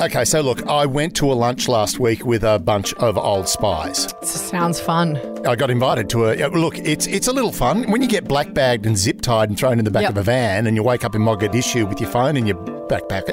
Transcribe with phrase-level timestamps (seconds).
[0.00, 3.48] Okay, so look, I went to a lunch last week with a bunch of old
[3.48, 4.12] spies.
[4.22, 5.16] Sounds fun.
[5.46, 6.76] I got invited to a look.
[6.78, 9.78] It's it's a little fun when you get black bagged and zip tied and thrown
[9.78, 10.10] in the back Yep.
[10.12, 12.56] of a van, and you wake up in Mogadishu with your phone in your
[12.88, 13.24] backpack.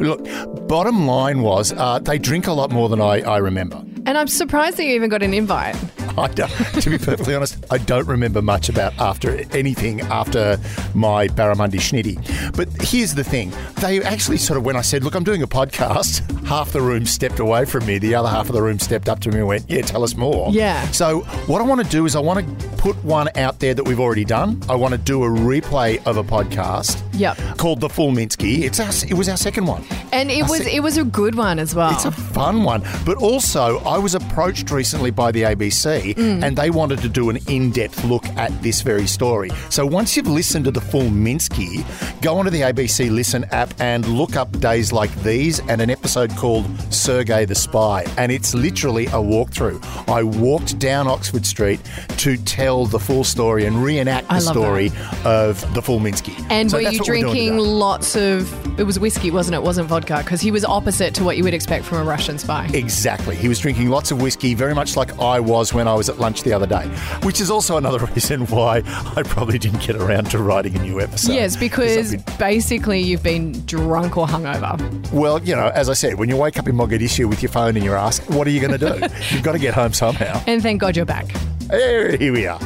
[0.00, 3.82] Look, bottom line was uh, they drink a lot more than I, I remember.
[4.06, 5.74] And I'm surprised that you even got an invite.
[6.20, 6.50] I don't,
[6.82, 10.58] to be perfectly honest, I don't remember much about after anything after
[10.94, 12.16] my Barramundi Schnitty.
[12.56, 15.46] But here's the thing: they actually sort of when I said, "Look, I'm doing a
[15.46, 19.08] podcast," half the room stepped away from me, the other half of the room stepped
[19.08, 20.88] up to me and went, "Yeah, tell us more." Yeah.
[20.90, 23.84] So what I want to do is I want to put one out there that
[23.84, 24.62] we've already done.
[24.68, 27.02] I want to do a replay of a podcast.
[27.14, 27.58] Yep.
[27.58, 28.60] Called the Full Minsky.
[28.62, 29.84] It's our, it was our second one.
[30.12, 30.76] And it I was see.
[30.76, 31.92] it was a good one as well.
[31.92, 32.82] It's a fun one.
[33.04, 36.42] But also, I was approached recently by the ABC Mm.
[36.42, 39.50] and they wanted to do an in depth look at this very story.
[39.68, 41.84] So once you've listened to the full Minsky,
[42.20, 46.30] go onto the ABC Listen app and look up days like these and an episode
[46.36, 48.04] called Sergey the Spy.
[48.16, 49.80] And it's literally a walkthrough.
[50.08, 51.80] I walked down Oxford Street
[52.18, 54.90] to tell the full story and reenact the story
[55.24, 56.34] of the full Minsky.
[56.50, 58.50] and So were you we're drinking lots of?
[58.78, 59.58] It was whiskey, wasn't it?
[59.58, 60.18] It Wasn't vodka?
[60.18, 62.68] Because he was opposite to what you would expect from a Russian spy.
[62.72, 63.36] Exactly.
[63.36, 66.18] He was drinking lots of whiskey, very much like I was when I was at
[66.18, 66.86] lunch the other day,
[67.24, 68.82] which is also another reason why
[69.16, 71.32] I probably didn't get around to writing a new episode.
[71.32, 75.12] yes, because been- basically you've been drunk or hungover.
[75.12, 77.76] well, you know, as I said, when you wake up in Mogadishu with your phone
[77.76, 79.06] in your ass, what are you going to do?
[79.30, 80.42] You've got to get home somehow.
[80.46, 81.26] And thank God you're back.
[81.70, 82.60] Hey, here we are.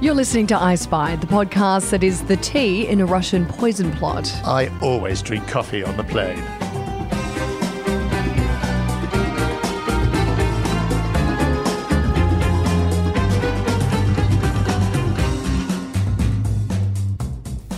[0.00, 3.90] You're listening to I Spy, the podcast that is the tea in a Russian poison
[3.92, 4.30] plot.
[4.44, 6.36] I always drink coffee on the plane.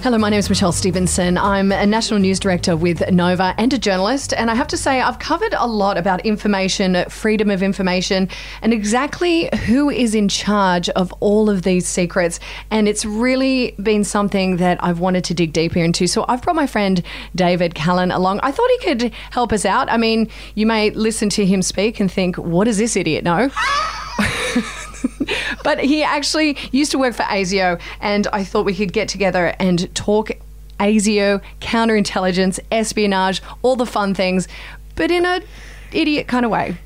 [0.08, 1.36] Hello, my name is Michelle Stevenson.
[1.36, 4.32] I'm a national news director with Nova and a journalist.
[4.32, 8.30] And I have to say, I've covered a lot about information, freedom of information,
[8.62, 12.40] and exactly who is in charge of all of these secrets.
[12.70, 16.06] And it's really been something that I've wanted to dig deeper into.
[16.06, 17.02] So I've brought my friend
[17.34, 18.40] David Callan along.
[18.42, 19.92] I thought he could help us out.
[19.92, 23.50] I mean, you may listen to him speak and think, what does this idiot know?
[25.64, 29.54] but he actually used to work for ASIO, and I thought we could get together
[29.58, 30.30] and talk
[30.80, 34.48] ASIO, counterintelligence, espionage, all the fun things,
[34.94, 35.42] but in a
[35.92, 36.76] idiot kind of way.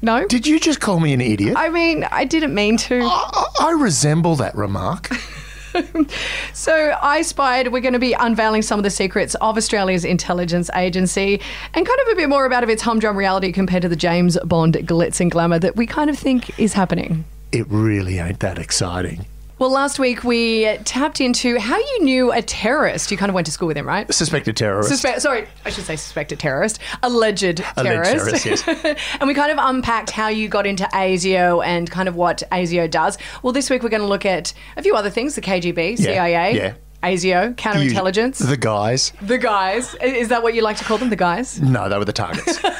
[0.00, 0.26] No?
[0.26, 1.54] Did you just call me an idiot?
[1.56, 3.00] I mean, I didn't mean to.
[3.04, 5.10] I, I resemble that remark.
[6.52, 10.70] So, I spied, we're going to be unveiling some of the secrets of Australia's intelligence
[10.74, 11.40] agency
[11.74, 14.38] and kind of a bit more about of its humdrum reality compared to the James
[14.44, 17.24] Bond glitz and glamour that we kind of think is happening.
[17.52, 19.26] It really ain't that exciting.
[19.62, 23.12] Well, last week we tapped into how you knew a terrorist.
[23.12, 24.12] You kind of went to school with him, right?
[24.12, 24.90] Suspected terrorist.
[24.90, 28.42] Suspe- sorry, I should say suspected terrorist, alleged terrorist.
[28.42, 28.66] terrorist,
[29.20, 32.90] and we kind of unpacked how you got into ASIO and kind of what ASIO
[32.90, 33.18] does.
[33.44, 36.56] Well, this week we're going to look at a few other things: the KGB, CIA,
[36.56, 36.74] yeah.
[37.04, 39.12] ASIO, counterintelligence, You- the guys.
[39.22, 39.94] the guys.
[40.02, 41.60] Is that what you like to call them, the guys?
[41.62, 42.58] No, they were the targets.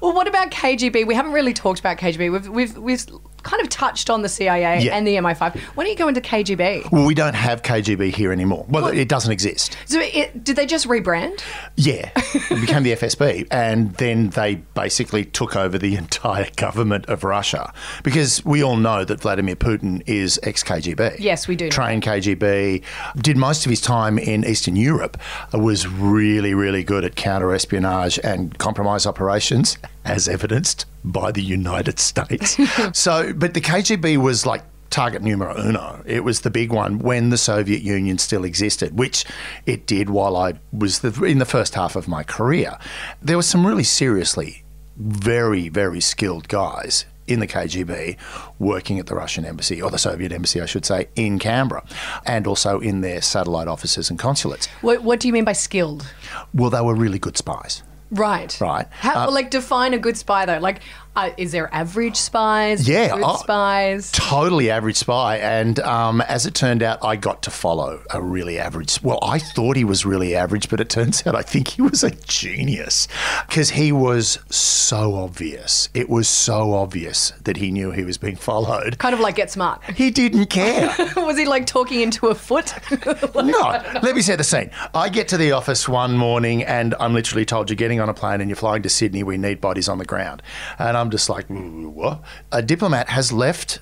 [0.00, 1.06] Well, what about KGB?
[1.06, 2.32] We haven't really talked about KGB.
[2.32, 3.06] We've we've we've
[3.42, 4.96] kind of touched on the CIA Yeah.
[4.96, 5.56] and the MI5.
[5.74, 6.90] Why don't you go into KGB?
[6.92, 8.66] well, we don't have KGB here anymore.
[8.68, 9.76] Well, it doesn't exist.
[9.86, 11.40] So, it, did they just rebrand?
[11.76, 17.24] Yeah, it became the FSB, and then they basically took over the entire government of
[17.24, 17.72] Russia
[18.02, 21.16] because we all know that Vladimir Putin is ex KGB.
[21.18, 22.82] Yes, we do Trained KGB,
[23.16, 25.16] did most of his time in Eastern Europe,
[25.52, 31.98] was really, really good at counter espionage and compromise operations, as evidenced by the United
[31.98, 32.56] States.
[32.98, 36.02] so, but the KGB was like target numero uno.
[36.06, 39.24] It was the big one when the Soviet Union still existed, which
[39.66, 42.78] it did while I was the, in the first half of my career.
[43.20, 44.64] There were some really seriously
[44.96, 48.16] very, very skilled guys in the KGB
[48.58, 51.84] working at the Russian embassy, or the Soviet embassy, I should say, in Canberra,
[52.24, 54.66] and also in their satellite offices and consulates.
[54.80, 56.10] What, what do you mean by skilled?
[56.54, 57.82] Well, they were really good spies.
[58.10, 58.56] Right.
[58.60, 58.86] Right.
[58.90, 60.58] How, Uh, like, define a good spy, though.
[60.58, 60.80] Like,
[61.16, 62.88] uh, is there average spies?
[62.88, 64.12] Yeah, Good oh, spies?
[64.12, 65.38] Totally average spy.
[65.38, 69.02] And um, as it turned out, I got to follow a really average.
[69.02, 72.04] Well, I thought he was really average, but it turns out I think he was
[72.04, 73.08] a genius
[73.48, 75.88] because he was so obvious.
[75.92, 78.98] It was so obvious that he knew he was being followed.
[78.98, 79.82] Kind of like Get Smart.
[79.90, 80.94] He didn't care.
[81.16, 82.72] Was he like talking into a foot?
[83.34, 84.70] No, let me set the scene.
[84.94, 88.14] I get to the office one morning and I'm literally told you're getting on a
[88.14, 89.22] plane and you're flying to Sydney.
[89.22, 90.42] We need bodies on the ground.
[90.78, 92.22] And I'm just like, "Mm, what?
[92.52, 93.80] A diplomat has left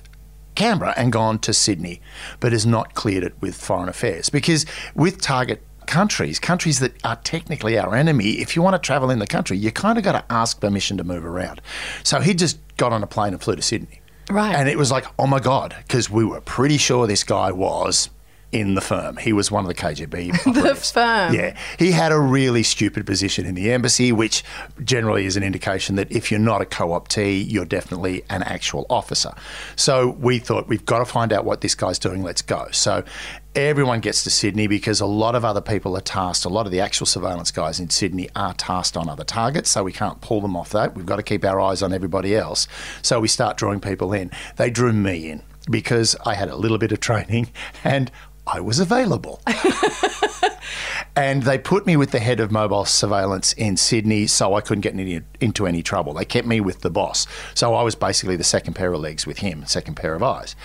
[0.55, 2.01] Canberra and gone to Sydney,
[2.39, 4.65] but has not cleared it with Foreign Affairs because
[4.95, 9.19] with target countries, countries that are technically our enemy, if you want to travel in
[9.19, 11.61] the country, you kind of got to ask permission to move around.
[12.03, 14.01] So he just got on a plane and flew to Sydney.
[14.29, 14.53] Right.
[14.55, 18.09] And it was like, oh my God, because we were pretty sure this guy was
[18.51, 19.17] in the firm.
[19.17, 20.31] He was one of the KGB.
[20.53, 21.33] the firm.
[21.33, 21.57] Yeah.
[21.77, 24.43] He had a really stupid position in the embassy, which
[24.83, 28.85] generally is an indication that if you're not a co optee, you're definitely an actual
[28.89, 29.33] officer.
[29.75, 32.23] So we thought, we've got to find out what this guy's doing.
[32.23, 32.67] Let's go.
[32.71, 33.03] So
[33.53, 36.71] everyone gets to Sydney because a lot of other people are tasked, a lot of
[36.71, 40.41] the actual surveillance guys in Sydney are tasked on other targets, so we can't pull
[40.41, 40.95] them off that.
[40.95, 42.67] We've got to keep our eyes on everybody else.
[43.01, 44.31] So we start drawing people in.
[44.55, 47.49] They drew me in because I had a little bit of training
[47.83, 48.11] and
[48.47, 49.41] I was available.
[51.15, 54.81] and they put me with the head of mobile surveillance in Sydney so I couldn't
[54.81, 56.13] get any, into any trouble.
[56.13, 57.27] They kept me with the boss.
[57.53, 60.55] So I was basically the second pair of legs with him, second pair of eyes.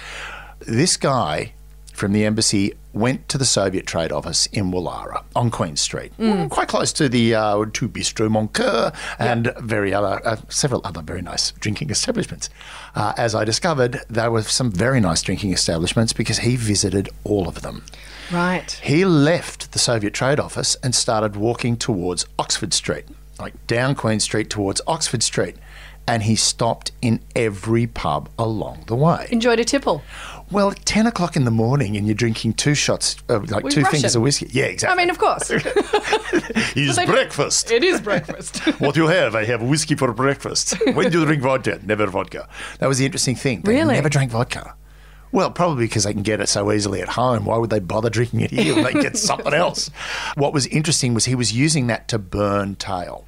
[0.61, 1.55] This guy
[2.03, 6.11] from the embassy went to the Soviet trade office in Woollahra on Queen Street,
[6.51, 11.23] quite close to the uh, to Bistro Moncur and very other uh, several other very
[11.23, 12.51] nice drinking establishments.
[12.97, 17.47] Uh, as I discovered, there were some very nice drinking establishments because he visited all
[17.47, 17.85] of them.
[18.33, 18.73] Right.
[18.83, 23.05] He left the Soviet trade office and started walking towards Oxford Street,
[23.39, 25.55] like down Queen Street towards Oxford Street.
[26.09, 29.29] And he stopped in every pub along the way.
[29.31, 30.03] Enjoyed a tipple.
[30.53, 33.85] Well, 10 o'clock in the morning and you're drinking two shots, of, like two Russian.
[33.87, 34.49] fingers of whiskey.
[34.51, 34.93] Yeah, exactly.
[34.95, 35.51] I mean, of course.
[35.51, 37.71] it's breakfast.
[37.71, 38.59] it is breakfast.
[38.81, 39.35] what do you have?
[39.35, 40.75] I have whiskey for breakfast.
[40.95, 41.81] when do you drink vodka?
[41.85, 42.49] Never vodka.
[42.81, 43.63] That was the interesting thing.
[43.63, 43.95] They Really?
[43.95, 44.75] never drank vodka.
[45.33, 47.47] Well, probably because they can get it so easily at home.
[47.47, 49.91] Why would they bother drinking it here when they get something else?
[50.35, 53.25] What was interesting was he was using that to burn tail.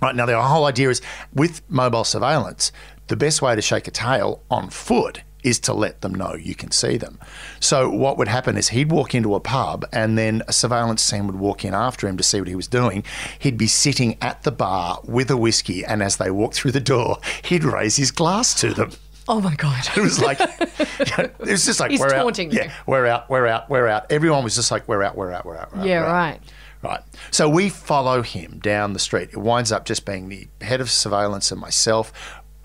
[0.00, 1.02] Right now, the whole idea is
[1.34, 2.70] with mobile surveillance,
[3.08, 6.54] the best way to shake a tail on foot is to let them know you
[6.54, 7.18] can see them.
[7.60, 11.26] So what would happen is he'd walk into a pub and then a surveillance team
[11.26, 13.04] would walk in after him to see what he was doing.
[13.38, 16.80] He'd be sitting at the bar with a whiskey and as they walked through the
[16.80, 18.90] door, he'd raise his glass to them.
[19.28, 19.86] oh my God.
[19.96, 22.52] It was like, it was just like, He's we're taunting out.
[22.54, 22.60] you.
[22.60, 24.10] Yeah, we're out, we're out, we're out.
[24.10, 25.74] Everyone was just like, we're out, we're out, we're out.
[25.76, 26.12] We're Yeah, out.
[26.12, 26.40] right.
[26.80, 27.00] Right.
[27.32, 29.30] So we follow him down the street.
[29.32, 32.12] It winds up just being the head of surveillance and myself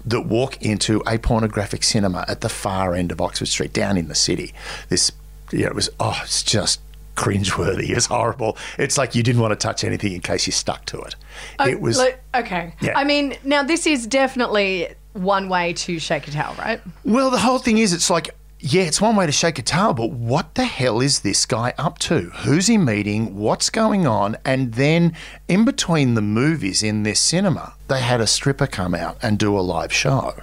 [0.05, 4.07] that walk into a pornographic cinema at the far end of Oxford Street, down in
[4.07, 4.53] the city.
[4.89, 5.11] This,
[5.51, 6.81] you know, it was, oh, it's just
[7.15, 7.89] cringeworthy.
[7.89, 8.57] It's horrible.
[8.77, 11.15] It's like you didn't want to touch anything in case you stuck to it.
[11.59, 12.01] Oh, it was.
[12.35, 12.73] Okay.
[12.81, 12.97] Yeah.
[12.97, 16.81] I mean, now this is definitely one way to shake a towel, right?
[17.05, 18.31] Well, the whole thing is, it's like,
[18.65, 21.73] yeah, it's one way to shake a tail, but what the hell is this guy
[21.77, 22.29] up to?
[22.45, 23.35] Who's he meeting?
[23.37, 24.37] What's going on?
[24.45, 25.15] And then
[25.49, 29.57] in between the movies in this cinema, they had a stripper come out and do
[29.57, 30.33] a live show.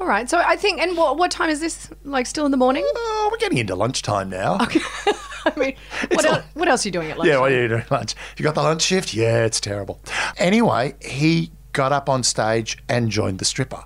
[0.00, 0.30] All right.
[0.30, 1.90] So I think, and what, what time is this?
[2.04, 2.84] Like still in the morning?
[2.94, 4.58] Oh, we're getting into lunchtime now.
[4.62, 4.80] Okay.
[5.46, 5.74] I mean,
[6.12, 7.28] what, el- what else are you doing at lunch?
[7.28, 8.14] Yeah, what are you doing at lunch?
[8.38, 9.12] You got the lunch shift?
[9.12, 10.00] Yeah, it's terrible.
[10.38, 13.84] Anyway, he got up on stage and joined the stripper,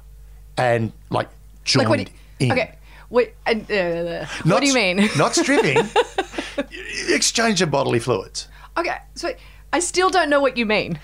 [0.58, 1.28] and like
[1.64, 2.06] joined Like what?
[2.06, 2.52] do you- in.
[2.52, 2.74] Okay.
[3.10, 5.08] Wait, uh, uh, what Not do you mean?
[5.16, 5.78] Not stripping.
[7.08, 8.48] exchange of bodily fluids.
[8.76, 8.98] okay.
[9.14, 9.32] So
[9.72, 10.98] I still don't know what you mean.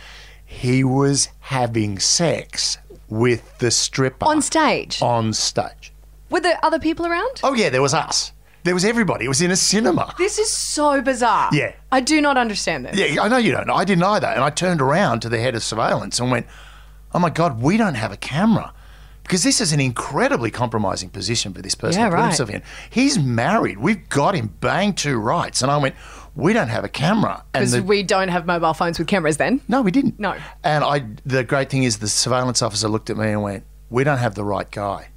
[0.45, 2.79] He was having sex
[3.09, 5.01] with the stripper On stage?
[5.03, 5.93] On stage.
[6.31, 7.41] Were there other people around?
[7.43, 8.33] Oh yeah, there was us.
[8.65, 9.27] There was everybody.
[9.27, 10.15] It was in a cinema.
[10.17, 11.51] This is so bizarre.
[11.53, 11.75] Yeah.
[11.93, 12.97] I do not understand this.
[12.97, 13.69] Yeah, I know you don't.
[13.71, 14.27] I didn't either.
[14.27, 16.47] And I turned around to the head of surveillance and went,
[17.13, 18.73] "Oh my god, we don't have a camera."
[19.25, 22.27] Because this is an incredibly compromising position for this person Yeah, to put right.
[22.27, 22.63] himself in.
[22.91, 23.79] He's married.
[23.79, 25.63] We've got him banged to rights.
[25.63, 25.95] And I went,
[26.37, 27.43] we don't have a camera.
[27.53, 29.61] Because the, we don't have mobile phones with cameras then.
[29.67, 30.21] no, we didn't.
[30.21, 30.37] No.
[30.63, 34.05] And I, the great thing is, the surveillance officer looked at me and went, "We
[34.05, 35.09] don't have the right guy."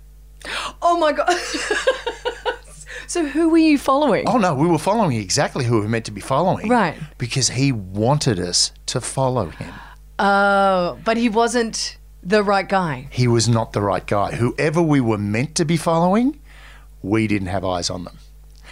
[0.82, 1.30] Oh my God.
[3.08, 4.28] so who were you following?
[4.28, 6.68] Oh no, we were following exactly who we were meant to be following.
[6.70, 6.96] Right.
[7.18, 9.74] Because he wanted us to follow him.
[10.20, 11.97] Oh, but he wasn't
[12.28, 13.08] the right guy.
[13.10, 14.36] He was not the right guy.
[14.36, 16.40] Whoever we were meant to be following,
[17.02, 18.18] we didn't have eyes on them.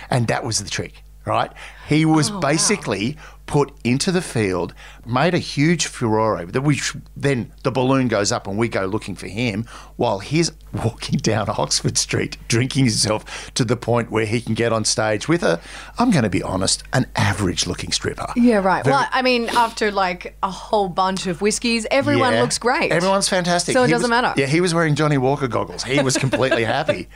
[0.09, 1.51] And that was the trick, right?
[1.87, 4.73] He was Oh, basically put into the field,
[5.05, 6.79] made a huge furore, that we
[7.15, 9.65] then the balloon goes up and we go looking for him
[9.97, 14.73] while he's walking down Oxford Street drinking himself to the point where he can get
[14.73, 15.61] on stage with a
[15.99, 18.33] I'm going to be honest, an average looking stripper.
[18.35, 18.83] Yeah, right.
[18.83, 22.41] Very- well, I mean, after like a whole bunch of whiskeys, everyone Yeah.
[22.41, 22.91] looks great.
[22.91, 23.73] Everyone's fantastic.
[23.73, 24.33] So it He doesn't was- matter.
[24.41, 25.83] Yeah, he was wearing Johnnie Walker goggles.
[25.83, 27.09] He was completely happy.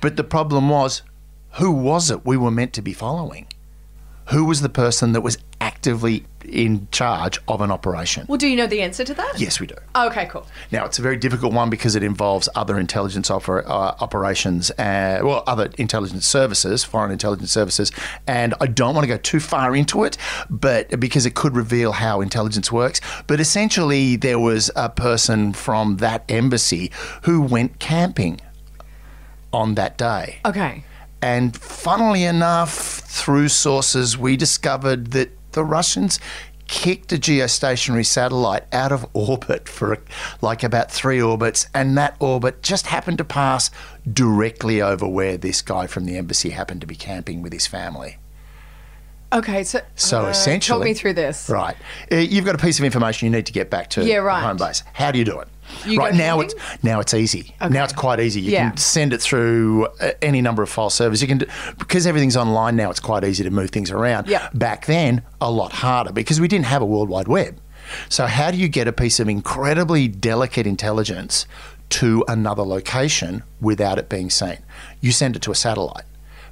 [0.00, 1.02] But the problem was,
[1.52, 3.46] who was it we were meant to be following?
[4.30, 8.26] Who was the person that was actively in charge of an operation.
[8.28, 9.34] Well, do you know the answer to that?
[9.38, 9.76] Yes, we do.
[9.94, 10.46] Okay, cool.
[10.72, 15.20] Now, it's a very difficult one because it involves other intelligence oper- uh, operations, uh,
[15.22, 17.92] well, other intelligence services, foreign intelligence services,
[18.26, 20.16] and I don't want to go too far into it,
[20.50, 23.00] but because it could reveal how intelligence works.
[23.26, 26.90] But essentially, there was a person from that embassy
[27.22, 28.40] who went camping
[29.52, 30.38] on that day.
[30.44, 30.84] Okay.
[31.20, 36.20] And funnily enough, through sources, we discovered that the Russians
[36.68, 39.98] kicked a geostationary satellite out of orbit for
[40.42, 43.70] like about three orbits, and that orbit just happened to pass
[44.12, 48.18] directly over where this guy from the embassy happened to be camping with his family.
[49.32, 51.48] Okay, so So uh, essentially, talk me through this.
[51.50, 51.76] Right,
[52.12, 54.42] Uh, you've got a piece of information you need to get back to Yeah, right.
[54.42, 54.82] home base.
[54.92, 55.48] How do you do it?
[55.86, 57.54] You right now, it's now it's easy.
[57.60, 57.72] Okay.
[57.72, 58.40] Now it's quite easy.
[58.40, 58.68] You Yeah.
[58.70, 61.20] can send it through uh, any number of file servers.
[61.22, 61.46] You can do,
[61.78, 62.90] because everything's online now.
[62.90, 64.26] It's quite easy to move things around.
[64.28, 64.48] Yeah.
[64.54, 67.58] Back then, a lot harder because we didn't have a World Wide Web.
[68.08, 71.46] So how do you get a piece of incredibly delicate intelligence
[71.90, 74.58] to another location without it being seen?
[75.00, 76.04] You send it to a satellite.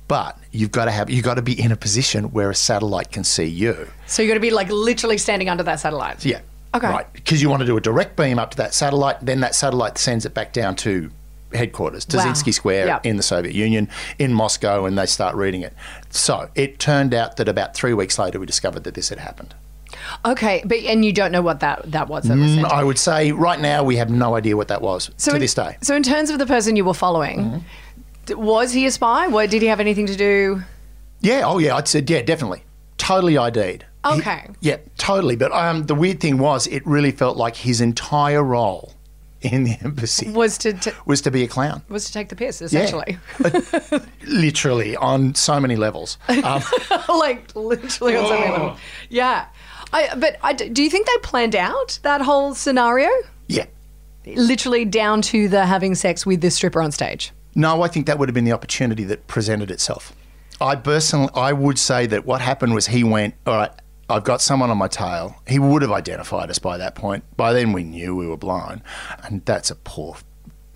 [0.09, 3.11] But you've got to have you've got to be in a position where a satellite
[3.11, 3.89] can see you.
[4.07, 6.25] So you're going to be like literally standing under that satellite.
[6.25, 6.41] Yeah.
[6.77, 6.89] Okay.
[6.89, 7.13] Right.
[7.13, 9.99] Because you want to do a direct beam up to that satellite, then that satellite
[9.99, 11.11] sends it back down to
[11.53, 12.25] headquarters, Wow.
[12.25, 13.01] Dzerzhinsky Square Yeah.
[13.05, 15.73] in the Soviet Union, in Moscow, and they start reading it.
[16.11, 19.55] So it turned out that about three weeks later, we discovered that this had happened.
[20.25, 22.27] Okay, but and you don't know what that that was.
[22.27, 25.37] Mm, I would say right now we have no idea what that was So to
[25.37, 25.63] in, this day.
[25.63, 25.83] Mm-hmm.
[25.85, 27.65] So in terms of the person you were following,
[28.27, 29.29] d- was he a spy?
[29.29, 30.63] What did he have anything to do?
[31.21, 31.43] Yeah.
[31.45, 31.77] Oh, yeah.
[31.77, 32.63] I'd said yeah, definitely,
[32.99, 33.85] totally ID'd.
[34.15, 34.47] He- Okay.
[34.61, 35.37] yeah, totally.
[35.37, 38.93] But um, the weird thing was, it really felt like his entire role
[39.43, 41.83] in the embassy Was to, to was to be a clown.
[41.89, 43.19] was to take the piss essentially,
[44.27, 46.19] literally on so many levels.
[46.29, 46.63] Um,
[47.09, 48.77] like literally on something level.
[49.09, 49.47] Yeah,
[49.93, 53.11] I, but I, do you think they planned out that whole scenario?
[53.47, 53.67] yeah.
[54.35, 57.31] Literally down to the having sex with this stripper on stage.
[57.55, 60.13] No, I think that would have been the opportunity that presented itself.
[60.61, 63.71] I personally, I would say that what happened was he went, all right,
[64.09, 65.37] I've got someone on my tail.
[65.49, 67.25] He would have identified us by that point.
[67.37, 68.83] By then, we knew we were blown,
[69.25, 70.17] and that's a poor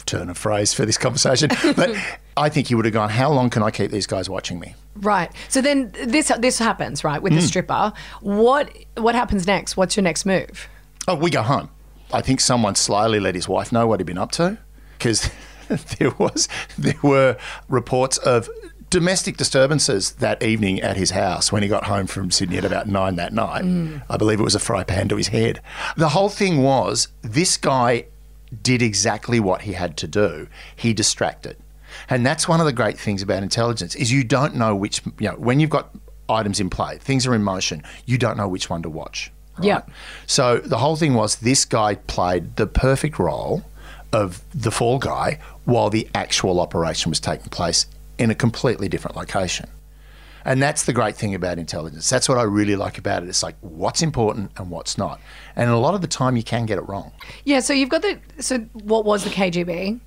[0.07, 1.51] turn of phrase for this conversation.
[1.77, 1.95] but
[2.37, 4.75] I think he would have gone, how long can I keep these guys watching me?
[4.97, 5.31] Right.
[5.49, 7.23] So then this this happens right Hmm.
[7.25, 7.93] with the stripper.
[8.21, 9.77] What what happens next?
[9.77, 10.69] What's your next move?
[11.07, 11.71] Oh, we go home.
[12.13, 14.59] I think someone slyly let his wife know what he'd been up to
[14.99, 15.31] because
[15.99, 17.37] there was there were
[17.69, 18.49] reports of
[18.91, 22.89] domestic disturbances that evening at his house when he got home from Sydney at about
[22.89, 23.63] nine that night.
[23.63, 24.03] Mm.
[24.11, 25.61] I believe it was a fry pan to his head.
[25.97, 28.07] The whole thing was this guy
[28.63, 30.49] did exactly what he had to do.
[30.75, 31.57] He distracted.
[32.09, 35.29] And that's one of the great things about intelligence is you don't know which you
[35.29, 35.91] know when you've got
[36.29, 39.33] items in play, things are in motion, you don't know which one to watch.
[39.59, 39.67] right?
[39.67, 39.83] Yeah.
[40.27, 43.65] So the whole thing was this guy played the perfect role
[44.13, 47.87] of the fall guy while the actual operation was taking place
[48.21, 49.69] in a completely different location.
[50.45, 52.09] And that's the great thing about intelligence.
[52.09, 53.29] That's what I really like about it.
[53.29, 55.21] It's like what's important and what's not.
[55.57, 57.13] And a lot of the time you can get it wrong.
[57.45, 57.61] Yeah.
[57.61, 60.01] So you've got the so what was the KGB?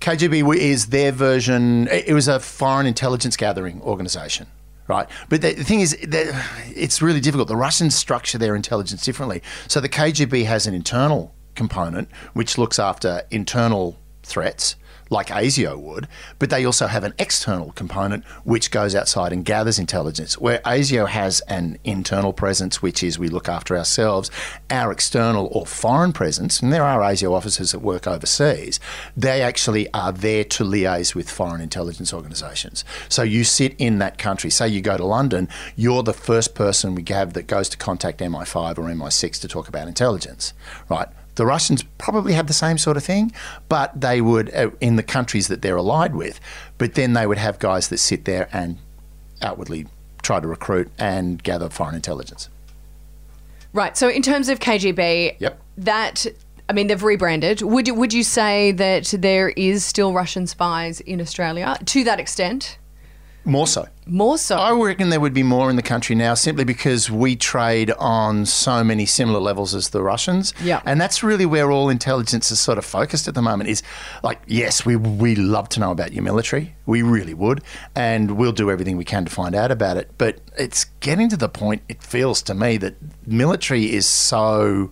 [0.00, 1.88] KGB is their version.
[1.88, 4.46] It was a foreign intelligence gathering organization,
[4.88, 5.08] right?
[5.28, 7.48] But the, the thing is, that it's really difficult.
[7.48, 9.42] The Russians structure their intelligence differently.
[9.68, 14.76] So the KGB has an internal component which looks after internal threats.
[15.08, 16.08] Like ASIO would,
[16.38, 20.38] but they also have an external component which goes outside and gathers intelligence.
[20.38, 24.30] Where ASIO has an internal presence, which is we look after ourselves,
[24.70, 28.80] our external or foreign presence, and there are ASIO officers that work overseas,
[29.16, 32.84] they actually are there to liaise with foreign intelligence organisations.
[33.08, 36.94] So you sit in that country, say you go to London, you're the first person
[36.94, 40.52] we have that goes to contact MI5 or MI6 to talk about intelligence,
[40.88, 41.08] right?
[41.36, 43.32] The Russians probably have the same sort of thing,
[43.68, 46.40] but they would, uh, in the countries that they're allied with,
[46.78, 48.78] but then they would have guys that sit there and
[49.42, 49.86] outwardly
[50.22, 52.48] try to recruit and gather foreign intelligence.
[53.72, 53.96] Right.
[53.96, 55.60] So in terms of KGB, Yep.
[55.78, 56.26] that
[56.68, 57.60] I mean they've rebranded.
[57.62, 62.18] Would you, would you say that there is still Russian spies in Australia to that
[62.18, 62.78] extent?
[63.46, 63.86] More so.
[64.06, 64.56] More so.
[64.56, 68.44] I reckon there would be more in the country now simply because we trade on
[68.44, 70.52] so many similar levels as the Russians.
[70.60, 70.82] Yeah.
[70.84, 73.84] And that's really where all intelligence is sort of focused at the moment is
[74.24, 76.74] like, yes, we, we love to know about your military.
[76.86, 77.62] We really would.
[77.94, 80.10] And we'll do everything we can to find out about it.
[80.18, 82.96] But it's getting to the point, it feels to me, that
[83.28, 84.90] military is so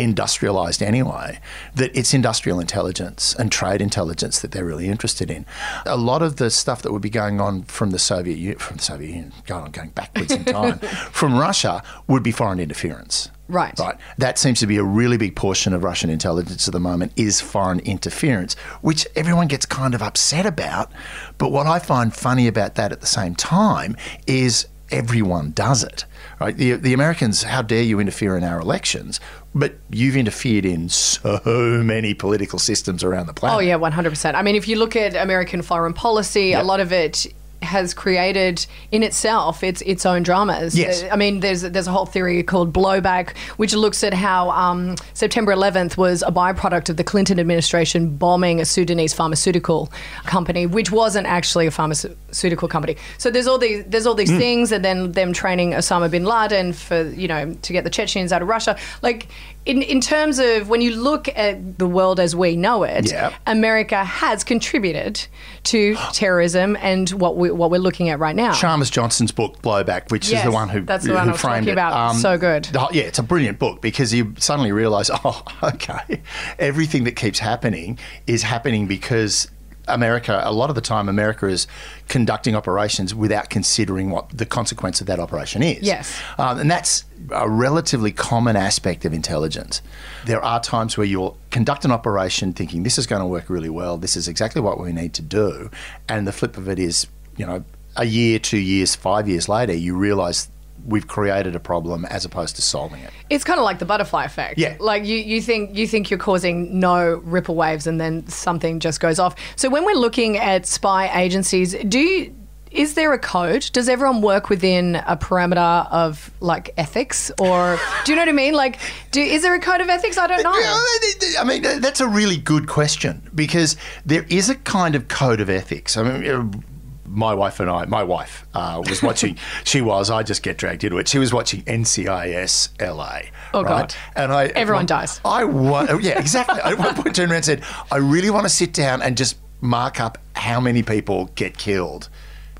[0.00, 1.38] industrialized anyway,
[1.74, 5.44] that it's industrial intelligence and trade intelligence that they're really interested in.
[5.86, 8.78] A lot of the stuff that would be going on from the Soviet Union, from
[8.78, 10.78] the Soviet Union, going on going backwards in time,
[11.12, 13.30] from Russia would be foreign interference.
[13.48, 13.76] Right.
[13.78, 13.96] Right.
[14.16, 17.40] That seems to be a really big portion of Russian intelligence at the moment is
[17.40, 20.92] foreign interference, which everyone gets kind of upset about.
[21.36, 23.96] But what I find funny about that at the same time
[24.28, 26.04] is everyone does it.
[26.40, 26.56] Right?
[26.56, 29.20] The, the Americans, how dare you interfere in our elections?
[29.54, 31.40] But you've interfered in so
[31.84, 33.56] many political systems around the planet.
[33.56, 34.36] Oh yeah, one hundred percent.
[34.36, 36.62] I mean, if you look at American foreign policy, Yep.
[36.62, 37.26] a lot of it
[37.62, 40.78] has created in itself its its own dramas.
[40.78, 41.04] Yes.
[41.10, 45.52] I mean, there's there's a whole theory called blowback, which looks at how um, September
[45.52, 49.92] 11th was a byproduct of the Clinton administration bombing a Sudanese pharmaceutical
[50.24, 52.96] company, which wasn't actually a pharmaceutical company.
[53.18, 56.72] So there's all these there's all these things, and then them training Osama bin Laden
[56.72, 58.78] for you know to get the Chechens out of Russia.
[59.02, 59.28] Like
[59.66, 63.34] in in terms of when you look at the world as we know it, Yeah.
[63.46, 65.26] America has contributed
[65.64, 68.52] to terrorism and what we what we're looking at right now.
[68.54, 71.40] Chalmers Johnson's book Blowback, which is the one who that's the who one I was
[71.40, 71.80] framed talking it.
[71.82, 72.12] Um, about.
[72.16, 72.64] So good.
[72.64, 76.22] the- yeah, it's a brilliant book because you suddenly realise, oh, okay,
[76.58, 79.50] everything that keeps happening is happening because
[79.94, 80.40] America.
[80.44, 81.66] A lot of the time, America is
[82.08, 85.82] conducting operations without considering what the consequence of that operation is.
[85.82, 86.20] Yes.
[86.38, 89.82] um, and that's a relatively common aspect of intelligence.
[90.26, 93.70] There are times where you'll conduct an operation thinking this is going to work really
[93.70, 93.96] well.
[93.96, 95.70] This is exactly what we need to do,
[96.08, 97.06] and the flip of it is,
[97.36, 97.64] you know,
[97.96, 100.48] a year, two years, five years later, you realise
[100.86, 103.10] we've created a problem as opposed to solving it.
[103.28, 104.58] It's kind of like the butterfly effect.
[104.58, 104.76] Yeah.
[104.80, 109.00] Like you, you think you think you're causing no ripple waves and then something just
[109.00, 109.36] goes off.
[109.56, 112.36] So when we're looking at spy agencies, do you
[112.70, 113.68] is there a code?
[113.72, 118.32] Does everyone work within a parameter of like ethics, or do you know what I
[118.32, 118.54] mean?
[118.54, 118.78] Like,
[119.10, 120.16] do is there a code of ethics?
[120.16, 120.52] I don't know.
[120.54, 125.50] I mean, that's a really good question because there is a kind of code of
[125.50, 125.96] ethics.
[125.96, 126.64] I mean,
[127.10, 130.84] my wife and I, my wife uh, was watching, she was, I just get dragged
[130.84, 131.08] into it.
[131.08, 133.22] She was watching NCIS LA.
[133.52, 133.68] Oh, right?
[133.68, 133.94] God.
[134.14, 135.20] And I, Everyone dies.
[135.24, 136.60] I want, oh, yeah, exactly.
[136.60, 139.16] I at one point turned around and said, I really want to sit down and
[139.16, 142.08] just mark up how many people get killed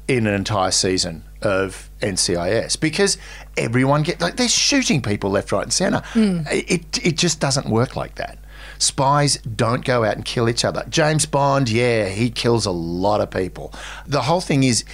[0.08, 3.16] in an entire season of NCIS because
[3.56, 6.02] everyone get like they're shooting people left, right, and centre.
[6.08, 6.40] Hmm.
[6.50, 8.38] It it just doesn't work like that.
[8.80, 10.84] Spies don't go out and kill each other.
[10.88, 13.72] James Bond, yeah, he kills a lot of people.
[14.06, 14.84] The whole thing is,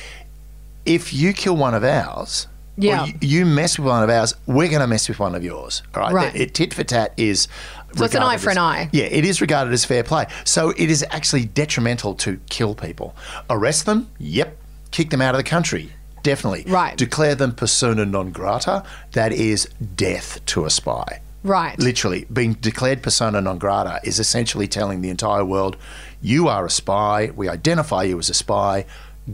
[0.85, 2.47] if you kill one of ours,
[2.77, 3.07] Yeah.
[3.07, 5.83] you, you mess with one of ours, we're going to mess with one of yours.
[5.95, 6.35] All right, Right.
[6.37, 7.49] It, tit for tat is.
[7.97, 8.91] So it's an eye for an eye.
[8.93, 10.27] Yeah, it is regarded as fair play.
[10.45, 13.17] So it is actually detrimental to kill people.
[13.49, 14.11] Arrest them?
[14.19, 14.57] Yep.
[14.91, 15.93] Kick them out of the country?
[16.23, 16.65] Definitely.
[16.67, 16.97] Right.
[16.97, 18.83] Declare them persona non grata?
[19.13, 21.21] That is death to a spy.
[21.47, 21.79] Right.
[21.79, 25.77] Literally, being declared persona non grata is essentially telling the entire world,
[26.21, 27.31] you are a spy.
[27.37, 28.87] We identify you as a spy.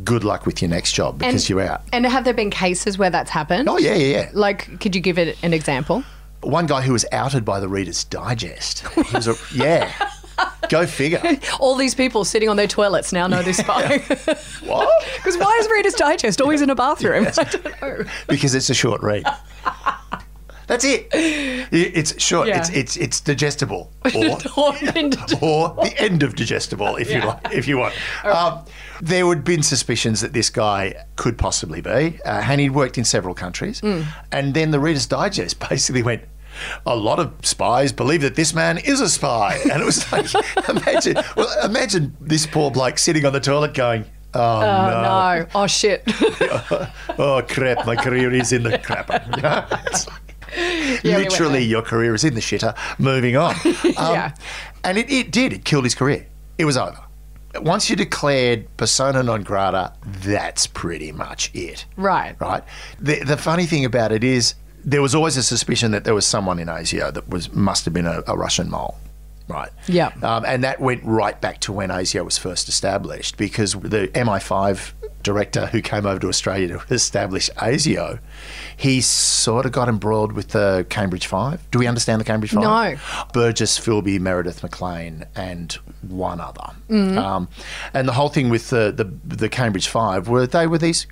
[0.05, 1.83] Good luck with your next job because you're out.
[1.93, 3.69] And have there been cases where that's happened?
[3.69, 4.31] Oh, yeah, yeah, yeah.
[4.33, 6.03] Like, could you give it an example?
[6.43, 8.87] One guy who was outed by the Reader's Digest.
[8.89, 9.93] He was a, yeah.
[10.71, 11.21] Go figure.
[11.61, 14.01] All these people sitting on their toilets now know they're spying.
[14.65, 14.89] What?
[15.17, 17.27] Because why is Reader's Digest always in a bathroom?
[17.39, 18.05] I don't know.
[18.29, 19.25] because it's a short read.
[20.67, 21.09] That's it.
[21.13, 22.49] It's short.
[22.49, 22.59] Yeah.
[22.59, 24.75] It's it's it's digestible, or Or
[25.41, 27.95] or the end of digestible, if you like, if you want.
[28.25, 28.65] Um,
[29.01, 33.05] there would been suspicions that this guy could possibly be, uh, and he'd worked in
[33.05, 33.81] several countries.
[33.81, 34.07] Mm.
[34.31, 36.23] And then the Reader's Digest basically went.
[36.85, 40.27] A lot of spies believe that this man is a spy, and it was like,
[40.69, 45.47] imagine, well, imagine this poor bloke sitting on the toilet going, "Oh, Oh, no, no.
[45.55, 46.03] Oh, shit.
[47.19, 49.23] oh crap, my career is in the crapper.
[50.57, 50.69] You know?
[50.69, 51.69] It's like, Yeah, we literally, there.
[51.69, 52.77] your career is in the shitter.
[52.99, 53.55] Moving on.
[53.97, 54.35] Um, Yeah.
[54.85, 55.53] And it, it did.
[55.53, 56.27] It killed his career.
[56.59, 56.99] It was over.
[57.57, 61.85] Once you declared persona non grata, that's pretty much it.
[61.97, 62.35] Right.
[62.41, 62.63] Right.
[62.99, 66.27] The, the funny thing about it is, there was always a suspicion that there was
[66.27, 68.97] someone in ASIO that was must have been a, a Russian mole.
[69.49, 69.71] Right.
[69.87, 70.13] Yeah.
[70.23, 74.93] Um, and that went right back to when ASIO was first established because the MI5
[75.23, 78.19] director who came over to Australia to establish ASIO,
[78.77, 81.69] he sort of got embroiled with the Cambridge Five.
[81.71, 83.03] Do we understand the Cambridge Five?
[83.17, 83.25] No.
[83.33, 86.73] Burgess, Philby, Meredith Maclean, and one other.
[86.89, 87.19] Mm-hmm.
[87.19, 87.49] Um,
[87.95, 91.07] and the whole thing with the, the, the Cambridge Five were they were these,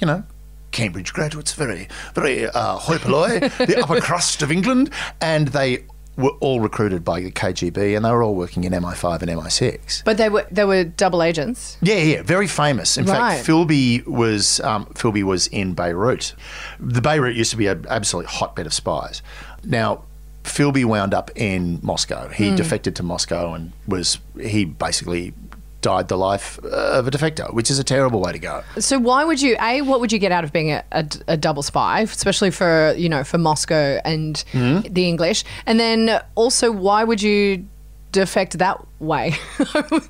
[0.00, 0.24] you know,
[0.72, 5.84] Cambridge graduates, very, very uh, hoi polloi, the upper crust of England, and they
[6.16, 10.02] were all recruited by the KGB, and they were all working in MI5 and MI6.
[10.04, 11.76] But they were they were double agents.
[11.82, 12.96] Yeah, yeah, very famous.
[12.96, 13.36] In Right.
[13.36, 16.34] fact, Philby was um, Philby was in Beirut.
[16.80, 19.22] The Beirut used to be an absolute hotbed of spies.
[19.64, 20.04] Now,
[20.44, 22.28] Philby wound up in Moscow.
[22.28, 25.34] He defected to Moscow and was he basically
[25.82, 28.62] died the life of a defector, which is a terrible way to go.
[28.78, 29.56] So why would you?
[29.60, 32.92] A, what would you get out of being a, a, a double spy, especially for
[32.96, 34.92] you know for Moscow and Mm-hmm.
[34.92, 35.44] the English?
[35.66, 37.66] And then also, why would you
[38.12, 39.34] defect that way?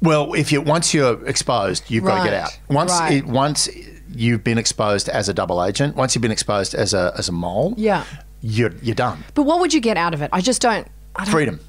[0.00, 2.58] Well, if you once you're exposed, you've got to get out.
[2.68, 3.18] Once right.
[3.18, 3.68] it, once
[4.12, 7.32] you've been exposed as a double agent, once you've been exposed as a as a
[7.32, 8.04] mole, Yeah.
[8.40, 9.22] you're you're done.
[9.34, 10.30] but what would you get out of it?
[10.32, 10.88] I just don't.
[11.14, 11.60] I don't Freedom.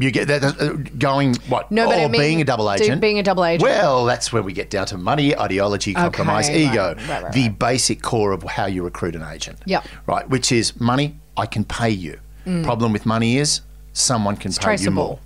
[0.00, 1.72] You get that uh, going what?
[1.72, 3.00] No, but or I mean, being a double agent.
[3.00, 3.62] being a double agent.
[3.64, 6.94] Well, that's where we get down to money, ideology, compromise, right, ego.
[7.08, 9.58] right, right, the basic core of how you recruit an agent.
[9.66, 9.84] Yep.
[10.06, 11.16] Right, which is money.
[11.36, 12.20] I can pay you.
[12.62, 13.60] Problem with money is
[13.92, 14.94] someone can pay you Mm.
[14.94, 15.18] more.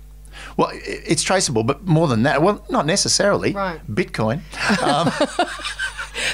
[0.57, 3.53] Well, it's traceable, but more than that, well, not necessarily.
[3.53, 3.79] Right.
[3.89, 4.41] Bitcoin.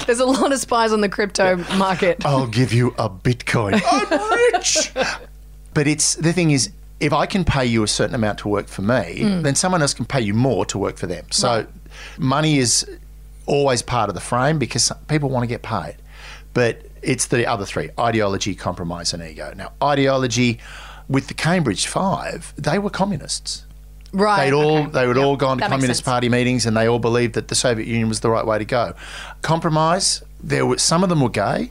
[0.06, 2.24] There's a lot of spies on the crypto market.
[2.24, 3.80] I'll give you a Bitcoin.
[3.90, 4.90] I'm rich.
[5.74, 8.68] but it's the thing is, if I can pay you a certain amount to work
[8.68, 9.42] for me, mm.
[9.42, 11.24] then someone else can pay you more to work for them.
[11.30, 11.66] So
[12.18, 12.86] money is
[13.46, 15.96] always part of the frame because people want to get paid.
[16.52, 19.52] But it's the other three ideology, compromise, and ego.
[19.56, 20.58] Now, ideology
[21.08, 23.64] with the Cambridge Five, they were communists.
[24.12, 24.46] Right.
[24.46, 24.90] They'd all okay.
[24.90, 26.04] they would Yep, all gone to that Communist.
[26.04, 28.64] Party meetings, and they all believed that the Soviet Union was the right way to
[28.64, 28.94] go.
[29.42, 30.22] Compromise.
[30.42, 31.70] There were some of them were gay,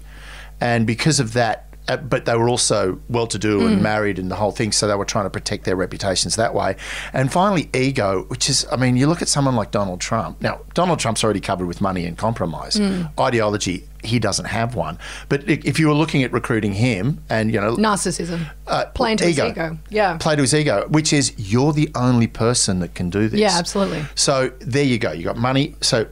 [0.62, 3.68] and because of that, uh, but they were also well-to-do Mm.
[3.74, 4.72] and married and the whole thing.
[4.72, 6.76] So they were trying to protect their reputations that way.
[7.12, 10.40] And finally, ego, which is, I mean, you look at someone like Donald Trump.
[10.42, 12.76] Now, Donald Trump's already covered with money and compromise.
[12.78, 13.10] Mm.
[13.20, 14.98] Ideology, he doesn't have one.
[15.28, 18.46] But if you were looking at recruiting him, and you know, Narcissism.
[18.68, 19.78] uh, Playing to his ego.
[19.90, 20.18] Yeah.
[20.18, 23.40] Play to his ego, which is you're the only person that can do this.
[23.40, 24.06] Yeah, absolutely.
[24.16, 25.12] So there you go.
[25.12, 25.76] You got money.
[25.82, 26.06] So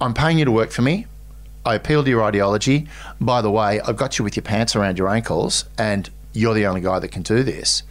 [0.00, 1.06] I'm paying you to work for me.
[1.64, 2.86] I appeal to your ideology.
[3.20, 6.66] By the way, I've got you with your pants around your ankles, and you're the
[6.66, 7.82] only guy that can do this.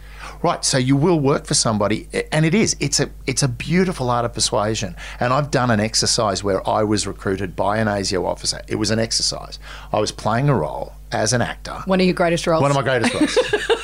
[0.42, 2.76] Right, so you will work for somebody, and it is.
[2.78, 4.94] It's a it's a beautiful art of persuasion.
[5.18, 8.60] And I've done an exercise where I was recruited by an ASIO officer.
[8.68, 9.58] It was an exercise.
[9.92, 11.82] I was playing a role as an actor.
[11.86, 12.62] One of your greatest roles.
[12.62, 13.38] One of my greatest roles.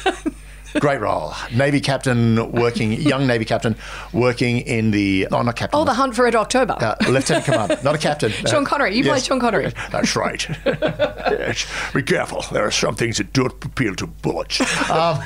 [0.78, 1.32] Great role.
[1.52, 3.74] Navy captain working, young Navy captain
[4.12, 5.78] working in the, no, not captain.
[5.78, 6.74] oh, the Hunt for Red October.
[6.78, 8.30] uh, lieutenant commander, not a captain.
[8.46, 8.94] Sean Connery.
[8.94, 9.72] You played Sean Connery.
[9.90, 10.46] That's right.
[10.66, 11.66] yes.
[11.92, 12.44] Be careful.
[12.52, 14.60] There are some things that don't appeal to bullets.
[14.90, 15.20] Um,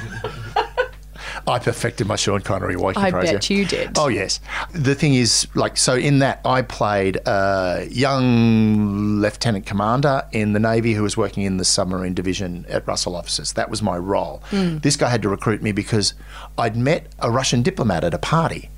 [1.46, 3.98] I perfected my Sean Connery walking I phrase, bet you did.
[3.98, 4.40] Oh yes.
[4.72, 10.60] The thing is, like, so in that I played a young lieutenant commander in the
[10.60, 13.52] Navy who was working in the submarine division at Russell Offices.
[13.54, 14.42] That was my role.
[14.46, 14.78] Hmm.
[14.78, 16.14] This guy had to recruit me because
[16.56, 18.70] I'd met a Russian diplomat at a party,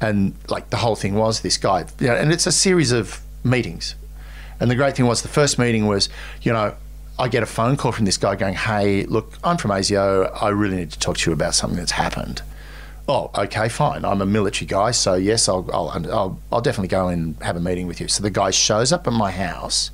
[0.00, 1.86] and like the whole thing was this guy.
[1.98, 3.94] You know, and it's a series of meetings.
[4.58, 6.10] And the great thing was the first meeting was,
[6.42, 6.74] you know,
[7.20, 10.30] I get a phone call from this guy going, "Hey, look, I'm from ASIO.
[10.42, 12.40] I really need to talk to you about something that's happened."
[13.06, 14.06] Oh, okay, fine.
[14.06, 17.60] I'm a military guy, so yes, I'll, I'll, I'll, I'll definitely go and have a
[17.60, 18.08] meeting with you.
[18.08, 19.90] So the guy shows up at my house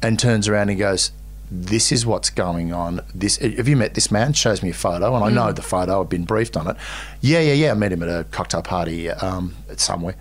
[0.00, 1.10] and turns around and goes,
[1.50, 3.00] "This is what's going on.
[3.12, 6.00] This have you met this man?" Shows me a photo, and I know the photo.
[6.00, 6.76] I've been briefed on it.
[7.20, 7.72] Yeah, yeah, yeah.
[7.72, 10.14] I met him at a cocktail party um, somewhere,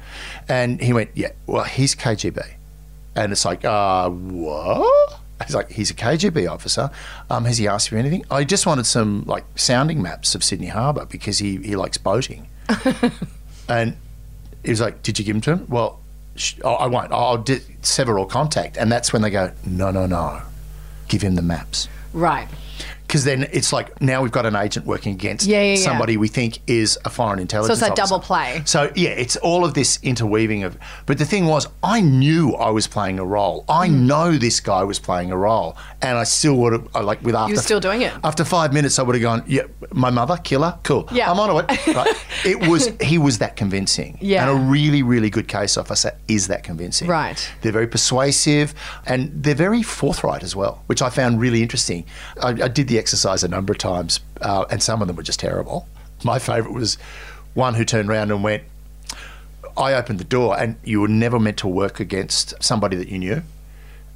[0.47, 2.43] and he went, "Yeah, well, he's KGB."
[3.15, 5.18] And it's like, uh, what?
[5.45, 6.91] He's like, he's a KGB officer.
[7.29, 8.25] Um, has he asked you anything?
[8.29, 12.47] I just wanted some like sounding maps of Sydney Harbour because he, he likes boating.
[13.69, 13.95] and
[14.63, 15.65] he was like, did you give them to him?
[15.69, 15.99] Well,
[16.35, 17.11] sh- I won't.
[17.11, 18.77] I'll di- sever all contact.
[18.77, 20.41] And that's when they go, no, no, no.
[21.07, 21.87] Give him the maps.
[22.13, 22.47] Right.
[23.09, 26.27] Because then it's like now we've got an agent working against Yeah, yeah, somebody we
[26.27, 27.79] think is a foreign intelligence.
[27.79, 28.13] So that officer.
[28.13, 28.61] double play.
[28.65, 30.77] So yeah, it's all of this interweaving of.
[31.07, 33.65] But the thing was, I knew I was playing a role.
[33.67, 34.05] I Hmm.
[34.05, 37.55] know this guy was playing a role, and I still would have like with after
[37.57, 38.13] still doing it.
[38.23, 41.07] After five minutes, I would have gone, yeah, my mother, killer, cool.
[41.11, 41.31] Yeah.
[41.31, 41.87] I'm on it.
[41.87, 42.25] Right?
[42.45, 44.19] it was he was that convincing.
[44.21, 44.47] Yeah.
[44.47, 47.07] and a really really good case officer is that convincing.
[47.07, 47.39] Right.
[47.61, 48.75] They're very persuasive
[49.07, 52.05] and they're very forthright as well, which I found really interesting.
[52.39, 55.23] I, I did the exercise a number of times, uh, and some of them were
[55.23, 55.87] just terrible.
[56.23, 56.97] My favourite was
[57.53, 58.63] one who turned around and went,
[59.77, 63.17] I opened the door, and you were never meant to work against somebody that you
[63.17, 63.41] knew.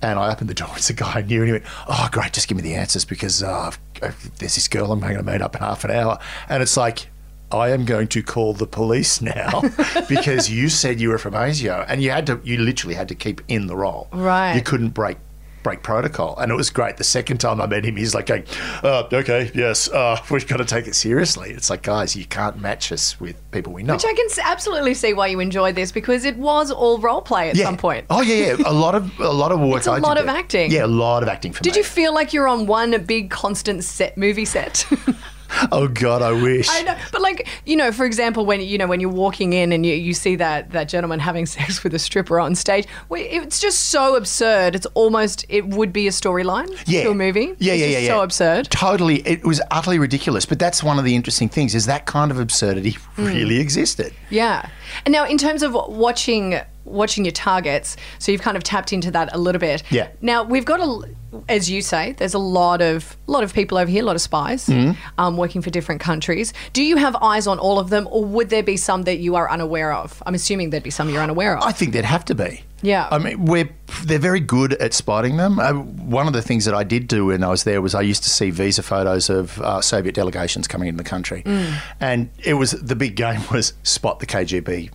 [0.02, 2.34] And I opened the door, it's a guy I knew, and he went, Oh, great,
[2.34, 5.56] just give me the answers because uh, there's this girl I'm going to meet up
[5.56, 6.20] in half an hour.
[6.50, 7.08] And it's like,
[7.52, 9.62] I am going to call the police now
[10.10, 13.16] because you said you were from ASIO and you had to, you literally had to
[13.16, 14.10] keep in the role.
[14.12, 14.56] Right.
[14.56, 15.18] You couldn't break
[15.64, 16.38] break protocol.
[16.38, 16.98] And it was great.
[16.98, 18.44] The second time I met him, he's like going,
[18.84, 21.52] uh, okay, yes, uh, we've got to take it seriously.
[21.52, 23.94] It's like, guys, you can't match us with people we know.
[23.94, 27.50] Which I can absolutely see why you enjoyed this because it was all role play
[27.50, 28.06] at some point.
[28.10, 28.64] Oh yeah, yeah.
[28.66, 29.78] A lot of a lot of work.
[29.78, 30.36] It's a I did lot of there.
[30.36, 30.72] acting.
[30.72, 31.78] Yeah, a lot of acting for Did me.
[31.80, 34.86] you feel like you're on one big constant set movie set?
[35.72, 36.68] Oh God, I wish.
[36.70, 39.72] I know, but like you know, for example, when you know when you're walking in
[39.72, 43.22] and you, you see that that gentleman having sex with a stripper on stage, we-
[43.22, 44.76] it's just so absurd.
[44.76, 47.04] It's almost it would be a storyline yeah.
[47.04, 47.56] to a movie.
[47.60, 48.08] Yeah, It's yeah, just yeah, yeah.
[48.10, 48.70] So absurd.
[48.72, 50.46] Totally, it was utterly ridiculous.
[50.46, 53.26] But that's one of the interesting things is that kind of absurdity Hmm.
[53.26, 54.14] really existed.
[54.30, 54.68] Yeah.
[55.06, 59.12] And now, in terms of watching watching your targets, so you've kind of tapped into
[59.12, 59.84] that a little bit.
[59.90, 60.10] Yeah.
[60.22, 61.10] Now we've got a,
[61.50, 64.22] as you say, there's a lot of lot of people over here, a lot of
[64.22, 64.92] spies Mm-hmm.
[65.20, 66.54] um, working for different countries.
[66.74, 69.36] Do you have eyes on all of them, or would there be some that you
[69.36, 70.22] are unaware of?
[70.26, 71.64] I'm assuming there'd be some you're unaware of.
[71.64, 72.64] I think there'd have to be.
[72.82, 73.08] Yeah.
[73.10, 73.70] I mean, we're
[74.04, 75.58] they're very good at spotting them.
[75.58, 78.02] Uh, one of the things that I did do when I was there was I
[78.02, 81.74] used to see visa photos of uh, Soviet delegations coming in the country, Mm.
[82.02, 84.92] and it was the big game was spot the KGB.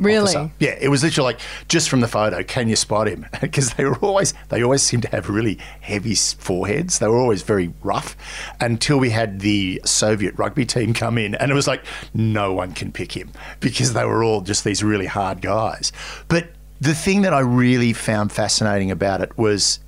[0.00, 0.34] Really?
[0.34, 0.50] officer.
[0.58, 3.26] Yeah, it was literally like just from the photo, can you spot him?
[3.40, 6.98] Because they were always they always seemed to have really heavy foreheads.
[6.98, 8.16] They were always very rough
[8.60, 11.82] until we had the Soviet rugby team come in, and it was like
[12.14, 15.92] no one can pick him because they were all just these really hard guys.
[16.28, 19.80] But the thing that I really found fascinating about it was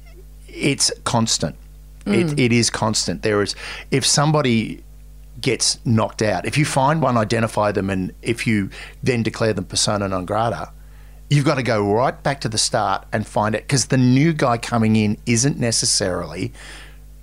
[0.49, 1.57] it's constant.
[2.05, 2.39] It, mm.
[2.39, 3.23] it is constant.
[3.23, 3.55] There is
[3.91, 4.83] if somebody
[5.43, 8.71] gets knocked out, if you find one, identify them, and if you
[9.03, 10.73] then declare them persona non grata,
[11.29, 14.33] you've got to go right back to the start and find it because the new
[14.33, 16.53] guy coming in isn't necessarily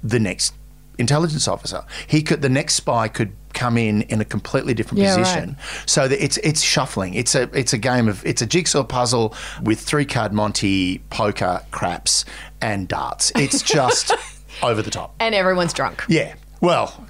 [0.03, 0.53] the next
[0.97, 1.83] intelligence officer.
[2.07, 5.23] He could the next spy could come in in a completely different Yeah, right.
[5.23, 5.57] position.
[5.85, 7.13] So that it's it's shuffling.
[7.13, 11.61] It's a it's a game of it's a jigsaw puzzle with three card Monty, poker,
[11.71, 12.25] craps,
[12.61, 13.31] and darts.
[13.35, 14.11] It's just
[14.63, 15.15] over the top.
[15.19, 16.03] And everyone's drunk.
[16.09, 16.35] Yeah.
[16.61, 17.07] Well,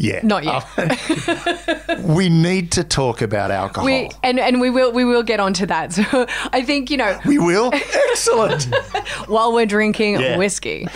[0.00, 0.20] yeah.
[0.22, 0.64] Not yet.
[0.78, 3.84] Uh, we need to talk about alcohol.
[3.84, 5.92] We and, and we will we will get onto that.
[5.98, 7.70] So I think you know We will.
[8.10, 8.64] Excellent.
[9.26, 10.36] while we're drinking Yeah.
[10.38, 10.86] whiskey.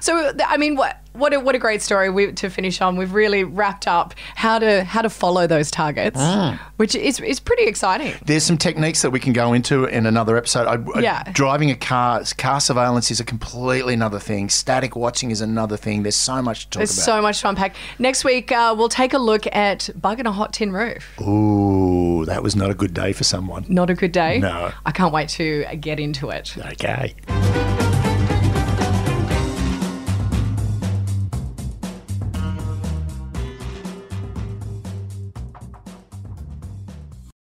[0.00, 2.96] so I mean, what what a, what a great story we, to finish on.
[2.96, 6.70] We've really wrapped up how to how to follow those targets, Ah.
[6.76, 8.14] which is is pretty exciting.
[8.24, 10.66] There's some techniques that we can go into in another episode.
[10.66, 11.22] I, I- Yeah.
[11.32, 14.48] driving a car, car surveillance is a completely another thing.
[14.48, 16.02] Static watching is another thing.
[16.02, 17.04] There's so much to talk There's about.
[17.04, 17.76] so much to unpack.
[17.98, 21.18] Next week, uh, we'll take a look at bug in a hot tin roof.
[21.20, 23.64] Ooh, that was not a good day for someone.
[23.68, 24.38] Not a good day.
[24.38, 24.72] No.
[24.84, 26.54] I can't wait to get into it.
[26.58, 27.14] Okay.